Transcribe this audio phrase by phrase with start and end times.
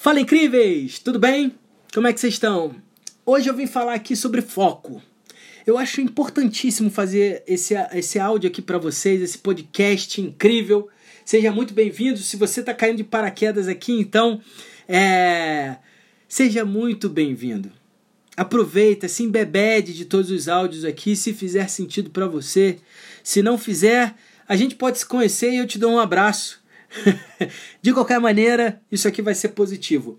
[0.00, 1.52] Fala incríveis, tudo bem?
[1.92, 2.72] Como é que vocês estão?
[3.26, 5.02] Hoje eu vim falar aqui sobre foco.
[5.66, 10.88] Eu acho importantíssimo fazer esse, esse áudio aqui para vocês, esse podcast incrível.
[11.24, 12.20] Seja muito bem-vindo.
[12.20, 14.40] Se você está caindo de paraquedas aqui, então,
[14.86, 15.78] é...
[16.28, 17.72] seja muito bem-vindo.
[18.36, 22.78] Aproveita, se embebede de todos os áudios aqui, se fizer sentido para você.
[23.24, 24.14] Se não fizer,
[24.46, 26.62] a gente pode se conhecer e eu te dou um abraço.
[27.82, 30.18] de qualquer maneira, isso aqui vai ser positivo.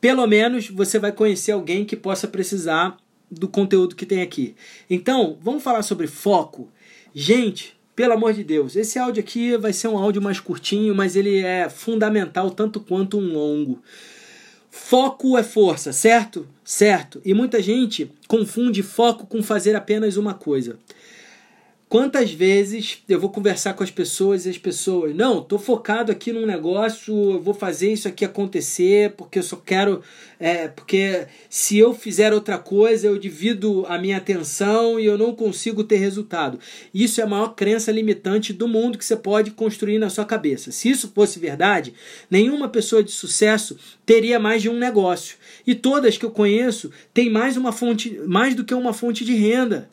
[0.00, 2.96] Pelo menos você vai conhecer alguém que possa precisar
[3.30, 4.54] do conteúdo que tem aqui.
[4.88, 6.68] Então, vamos falar sobre foco.
[7.14, 11.16] Gente, pelo amor de Deus, esse áudio aqui vai ser um áudio mais curtinho, mas
[11.16, 13.82] ele é fundamental tanto quanto um longo.
[14.70, 16.46] Foco é força, certo?
[16.62, 17.20] Certo.
[17.24, 20.78] E muita gente confunde foco com fazer apenas uma coisa.
[21.88, 26.32] Quantas vezes eu vou conversar com as pessoas e as pessoas, não, tô focado aqui
[26.32, 30.02] num negócio, eu vou fazer isso aqui acontecer, porque eu só quero.
[30.40, 35.32] É, porque se eu fizer outra coisa, eu divido a minha atenção e eu não
[35.32, 36.58] consigo ter resultado.
[36.92, 40.72] Isso é a maior crença limitante do mundo que você pode construir na sua cabeça.
[40.72, 41.94] Se isso fosse verdade,
[42.28, 45.36] nenhuma pessoa de sucesso teria mais de um negócio.
[45.64, 49.34] E todas que eu conheço têm mais uma fonte, mais do que uma fonte de
[49.36, 49.88] renda.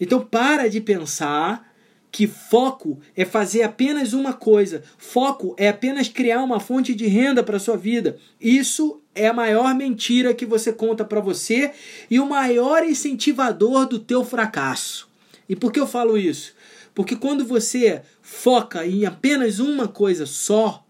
[0.00, 1.70] Então para de pensar
[2.10, 4.82] que foco é fazer apenas uma coisa.
[4.98, 8.18] Foco é apenas criar uma fonte de renda para sua vida.
[8.40, 11.72] Isso é a maior mentira que você conta para você
[12.10, 15.08] e o maior incentivador do teu fracasso.
[15.48, 16.54] E por que eu falo isso?
[16.94, 20.84] Porque quando você foca em apenas uma coisa só,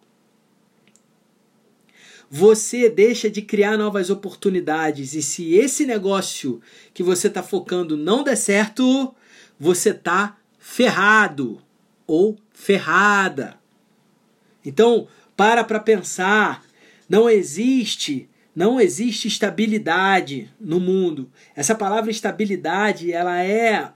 [2.31, 5.15] você deixa de criar novas oportunidades.
[5.15, 6.61] E se esse negócio
[6.95, 9.13] que você está focando não der certo,
[9.59, 11.61] você está ferrado
[12.07, 13.59] ou ferrada.
[14.65, 16.65] Então, para para pensar.
[17.09, 21.29] Não existe, não existe estabilidade no mundo.
[21.57, 23.91] Essa palavra estabilidade, ela é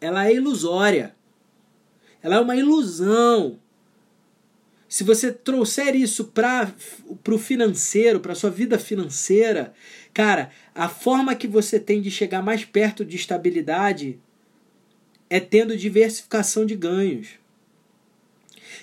[0.00, 1.16] ela é ilusória.
[2.22, 3.58] Ela é uma ilusão.
[4.94, 6.72] Se você trouxer isso para
[7.28, 9.74] o financeiro, para sua vida financeira,
[10.12, 14.20] cara, a forma que você tem de chegar mais perto de estabilidade
[15.28, 17.30] é tendo diversificação de ganhos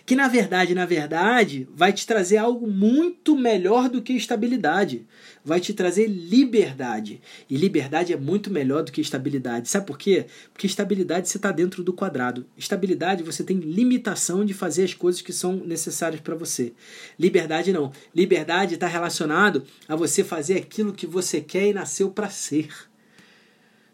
[0.06, 5.06] que na verdade, na verdade, vai te trazer algo muito melhor do que estabilidade.
[5.44, 7.22] Vai te trazer liberdade.
[7.50, 9.70] E liberdade é muito melhor do que estabilidade.
[9.70, 10.26] Sabe por quê?
[10.52, 12.46] Porque estabilidade você está dentro do quadrado.
[12.58, 16.74] Estabilidade você tem limitação de fazer as coisas que são necessárias para você.
[17.18, 17.92] Liberdade não.
[18.14, 22.70] Liberdade está relacionado a você fazer aquilo que você quer e nasceu para ser.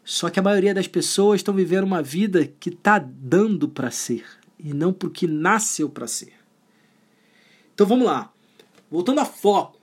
[0.03, 4.23] Só que a maioria das pessoas estão vivendo uma vida que está dando para ser
[4.59, 6.33] e não porque nasceu para ser.
[7.73, 8.33] Então vamos lá.
[8.89, 9.79] Voltando a foco.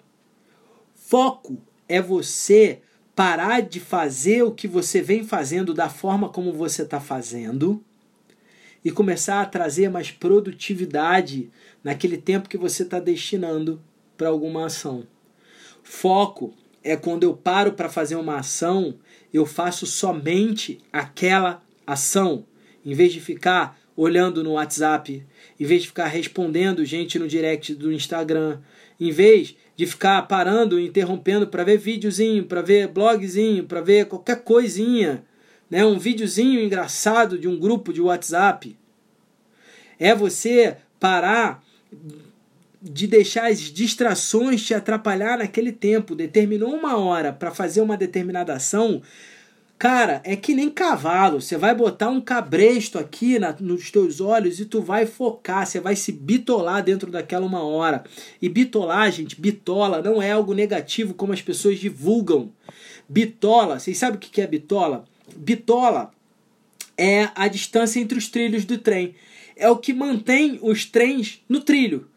[0.95, 2.81] Foco é você
[3.15, 7.83] parar de fazer o que você vem fazendo da forma como você está fazendo
[8.85, 11.51] e começar a trazer mais produtividade
[11.83, 13.81] naquele tempo que você está destinando
[14.17, 15.07] para alguma ação.
[15.83, 16.53] Foco
[16.83, 18.99] é quando eu paro para fazer uma ação,
[19.33, 22.45] eu faço somente aquela ação,
[22.85, 25.25] em vez de ficar olhando no WhatsApp,
[25.59, 28.59] em vez de ficar respondendo gente no direct do Instagram,
[28.99, 34.43] em vez de ficar parando, interrompendo para ver videozinho, para ver blogzinho, para ver qualquer
[34.43, 35.25] coisinha,
[35.71, 38.77] né, um videozinho engraçado de um grupo de WhatsApp.
[39.99, 41.63] É você parar
[42.83, 46.15] de deixar as distrações te atrapalhar naquele tempo.
[46.15, 49.01] Determinou uma hora para fazer uma determinada ação,
[49.85, 51.43] Cara, é que nem cavalo.
[51.43, 55.79] Você vai botar um cabresto aqui na, nos teus olhos e tu vai focar, você
[55.79, 58.03] vai se bitolar dentro daquela uma hora.
[58.41, 62.51] E bitolar, gente, bitola não é algo negativo como as pessoas divulgam.
[63.07, 65.05] Bitola, vocês sabem o que é bitola?
[65.37, 66.11] Bitola
[66.97, 69.15] é a distância entre os trilhos do trem.
[69.55, 72.09] É o que mantém os trens no trilho.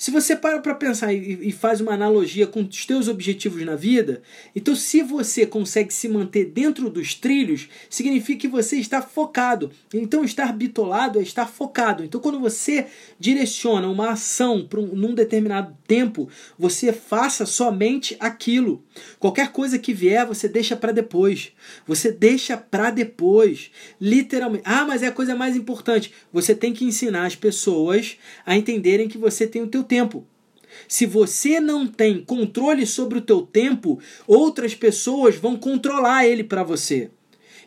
[0.00, 3.76] Se você para para pensar e, e faz uma analogia com os teus objetivos na
[3.76, 4.22] vida,
[4.56, 9.70] então se você consegue se manter dentro dos trilhos, significa que você está focado.
[9.92, 12.02] Então estar bitolado é estar focado.
[12.02, 12.86] Então quando você
[13.18, 18.82] direciona uma ação para um, num determinado tempo, você faça somente aquilo.
[19.18, 21.52] Qualquer coisa que vier, você deixa para depois.
[21.86, 23.70] Você deixa para depois.
[24.00, 24.64] Literalmente.
[24.64, 26.10] Ah, mas é a coisa mais importante.
[26.32, 28.16] Você tem que ensinar as pessoas
[28.46, 30.24] a entenderem que você tem o teu tempo.
[30.86, 36.62] Se você não tem controle sobre o teu tempo, outras pessoas vão controlar ele para
[36.62, 37.10] você.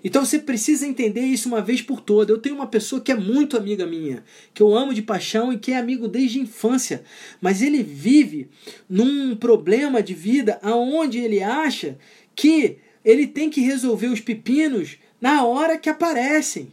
[0.01, 2.31] Então você precisa entender isso uma vez por toda.
[2.31, 4.23] Eu tenho uma pessoa que é muito amiga minha,
[4.53, 7.03] que eu amo de paixão e que é amigo desde a infância,
[7.41, 8.49] mas ele vive
[8.89, 11.97] num problema de vida aonde ele acha
[12.33, 16.71] que ele tem que resolver os pepinos na hora que aparecem.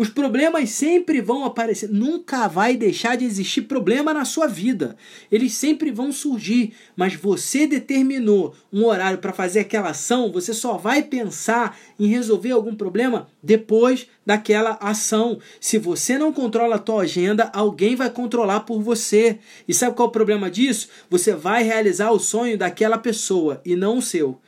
[0.00, 1.90] Os problemas sempre vão aparecer.
[1.90, 4.96] Nunca vai deixar de existir problema na sua vida.
[5.30, 6.72] Eles sempre vão surgir.
[6.96, 12.52] Mas você determinou um horário para fazer aquela ação, você só vai pensar em resolver
[12.52, 15.38] algum problema depois daquela ação.
[15.60, 19.38] Se você não controla a tua agenda, alguém vai controlar por você.
[19.68, 20.88] E sabe qual é o problema disso?
[21.10, 24.40] Você vai realizar o sonho daquela pessoa e não o seu.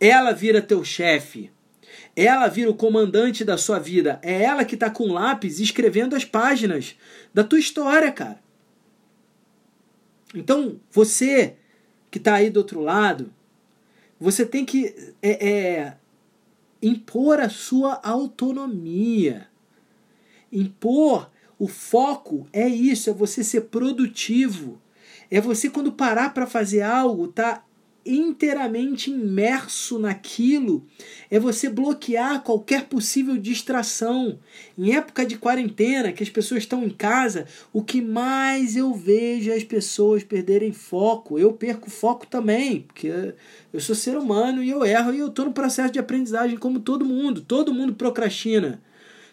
[0.00, 1.54] Ela vira teu chefe.
[2.16, 4.18] Ela vira o comandante da sua vida.
[4.22, 6.96] É ela que está com lápis escrevendo as páginas
[7.32, 8.40] da tua história, cara.
[10.34, 11.56] Então, você
[12.10, 13.30] que está aí do outro lado,
[14.18, 15.96] você tem que é, é,
[16.80, 19.48] impor a sua autonomia.
[20.50, 24.80] Impor o foco é isso, é você ser produtivo.
[25.30, 27.65] É você quando parar para fazer algo, tá
[28.06, 30.86] inteiramente imerso naquilo,
[31.30, 34.38] é você bloquear qualquer possível distração.
[34.78, 39.50] Em época de quarentena, que as pessoas estão em casa, o que mais eu vejo
[39.50, 41.38] é as pessoas perderem foco.
[41.38, 43.34] Eu perco foco também, porque
[43.72, 46.80] eu sou ser humano e eu erro e eu estou no processo de aprendizagem como
[46.80, 47.40] todo mundo.
[47.40, 48.80] Todo mundo procrastina.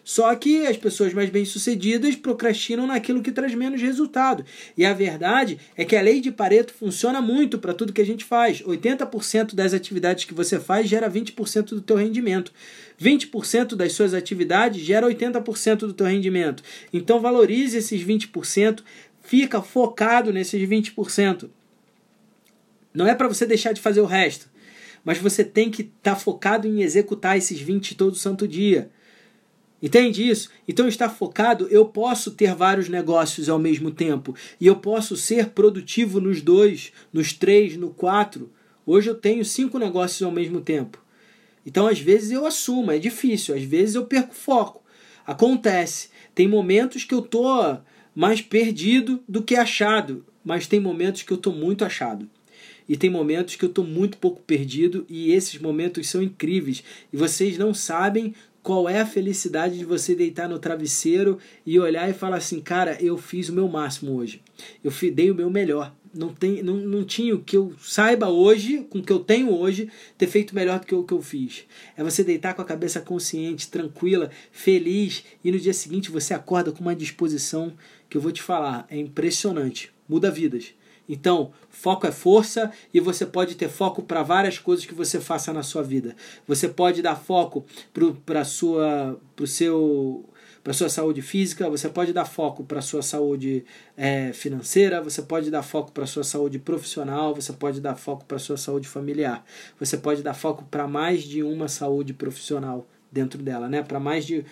[0.04, 4.44] Só que as pessoas mais bem-sucedidas procrastinam naquilo que traz menos resultado.
[4.76, 8.06] E a verdade é que a lei de Pareto funciona muito para tudo que a
[8.06, 8.60] gente faz.
[8.60, 12.52] 80% das atividades que você faz gera 20% do teu rendimento.
[13.00, 16.62] 20% das suas atividades gera 80% do teu rendimento.
[16.92, 18.82] Então valorize esses 20%,
[19.22, 21.48] fica focado nesses 20%.
[22.92, 24.48] Não é para você deixar de fazer o resto,
[25.02, 28.90] mas você tem que estar tá focado em executar esses 20 todo santo dia.
[29.84, 30.48] Entende isso?
[30.66, 34.34] Então, estar focado, eu posso ter vários negócios ao mesmo tempo.
[34.58, 38.50] E eu posso ser produtivo nos dois, nos três, no quatro.
[38.86, 41.04] Hoje eu tenho cinco negócios ao mesmo tempo.
[41.66, 43.54] Então, às vezes eu assumo, é difícil.
[43.54, 44.82] Às vezes eu perco foco.
[45.26, 46.08] Acontece.
[46.34, 47.76] Tem momentos que eu tô
[48.14, 50.24] mais perdido do que achado.
[50.42, 52.26] Mas tem momentos que eu tô muito achado.
[52.88, 56.82] E tem momentos que eu estou muito pouco perdido e esses momentos são incríveis.
[57.12, 58.34] E vocês não sabem
[58.64, 62.96] qual é a felicidade de você deitar no travesseiro e olhar e falar assim, cara,
[62.98, 64.40] eu fiz o meu máximo hoje.
[64.82, 65.94] Eu dei o meu melhor.
[66.14, 69.54] Não, tem, não, não tinha o que eu saiba hoje, com o que eu tenho
[69.54, 71.64] hoje, ter feito melhor do que o que eu fiz.
[71.94, 76.72] É você deitar com a cabeça consciente, tranquila, feliz, e no dia seguinte você acorda
[76.72, 77.74] com uma disposição
[78.08, 79.92] que eu vou te falar, é impressionante.
[80.08, 80.72] Muda vidas.
[81.08, 85.52] Então, foco é força e você pode ter foco para várias coisas que você faça
[85.52, 86.16] na sua vida.
[86.46, 87.64] Você pode dar foco
[88.24, 90.24] para sua pro seu
[90.62, 93.66] para sua saúde física, você pode dar foco para sua saúde
[93.98, 98.38] é, financeira, você pode dar foco para sua saúde profissional, você pode dar foco para
[98.38, 99.44] sua saúde familiar,
[99.78, 103.82] você pode dar foco para mais de uma saúde profissional dentro dela, né?
[103.82, 104.42] Para mais de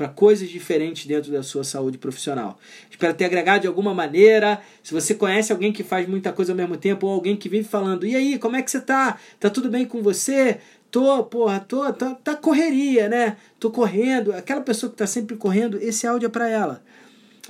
[0.00, 2.58] para coisas diferentes dentro da sua saúde profissional.
[2.90, 4.58] Espero ter agregado de alguma maneira.
[4.82, 7.68] Se você conhece alguém que faz muita coisa ao mesmo tempo, ou alguém que vive
[7.68, 9.18] falando, e aí, como é que você tá?
[9.38, 10.56] Tá tudo bem com você?
[10.90, 13.36] Tô, porra, tô, tá, tá correria, né?
[13.58, 14.32] Tô correndo.
[14.32, 16.82] Aquela pessoa que tá sempre correndo, esse áudio é para ela.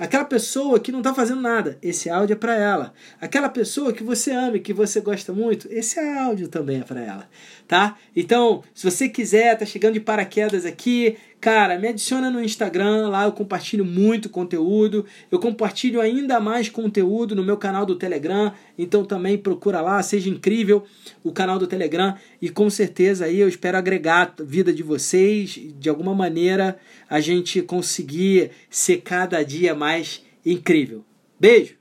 [0.01, 2.93] Aquela pessoa que não está fazendo nada, esse áudio é para ela.
[3.21, 7.01] Aquela pessoa que você ama e que você gosta muito, esse áudio também é para
[7.01, 7.29] ela,
[7.67, 7.95] tá?
[8.15, 13.25] Então, se você quiser, tá chegando de paraquedas aqui, cara, me adiciona no Instagram, lá
[13.25, 15.05] eu compartilho muito conteúdo.
[15.31, 20.29] Eu compartilho ainda mais conteúdo no meu canal do Telegram, então também procura lá, seja
[20.29, 20.85] incrível
[21.23, 25.59] o canal do Telegram e com certeza aí eu espero agregar a vida de vocês
[25.79, 26.77] de alguma maneira
[27.09, 31.03] a gente conseguir ser cada dia mais incrível.
[31.39, 31.80] Beijo!